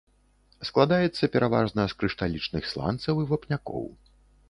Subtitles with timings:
[0.69, 3.91] Складаецца пераважна з крышталічных сланцаў і вапнякоў.